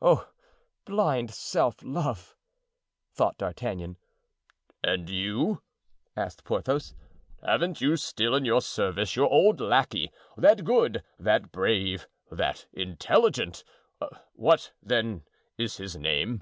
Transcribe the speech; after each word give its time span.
"Oh, 0.00 0.30
blind 0.84 1.32
self 1.34 1.82
love!" 1.82 2.36
thought 3.12 3.38
D'Artagnan. 3.38 3.96
"And 4.84 5.10
you," 5.10 5.62
asked 6.16 6.44
Porthos, 6.44 6.94
"haven't 7.44 7.80
you 7.80 7.96
still 7.96 8.36
in 8.36 8.44
your 8.44 8.60
service 8.62 9.16
your 9.16 9.28
old 9.28 9.60
lackey, 9.60 10.12
that 10.36 10.62
good, 10.62 11.02
that 11.18 11.50
brave, 11.50 12.06
that 12.30 12.66
intelligent— 12.72 13.64
what, 14.34 14.72
then, 14.80 15.24
is 15.58 15.78
his 15.78 15.96
name?" 15.96 16.40